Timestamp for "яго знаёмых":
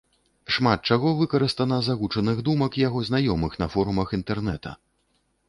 2.87-3.61